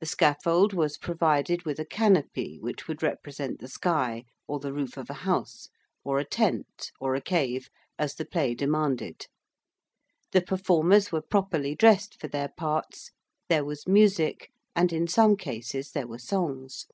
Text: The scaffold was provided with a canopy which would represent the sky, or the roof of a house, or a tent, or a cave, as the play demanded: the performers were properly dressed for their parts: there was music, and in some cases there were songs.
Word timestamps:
The 0.00 0.06
scaffold 0.06 0.72
was 0.72 0.98
provided 0.98 1.62
with 1.64 1.78
a 1.78 1.84
canopy 1.84 2.58
which 2.58 2.88
would 2.88 3.04
represent 3.04 3.60
the 3.60 3.68
sky, 3.68 4.24
or 4.48 4.58
the 4.58 4.72
roof 4.72 4.96
of 4.96 5.08
a 5.08 5.12
house, 5.22 5.68
or 6.02 6.18
a 6.18 6.24
tent, 6.24 6.90
or 6.98 7.14
a 7.14 7.20
cave, 7.20 7.68
as 7.96 8.16
the 8.16 8.24
play 8.24 8.52
demanded: 8.56 9.28
the 10.32 10.40
performers 10.42 11.12
were 11.12 11.22
properly 11.22 11.76
dressed 11.76 12.18
for 12.18 12.26
their 12.26 12.48
parts: 12.48 13.12
there 13.48 13.64
was 13.64 13.86
music, 13.86 14.50
and 14.74 14.92
in 14.92 15.06
some 15.06 15.36
cases 15.36 15.92
there 15.92 16.08
were 16.08 16.18
songs. 16.18 16.88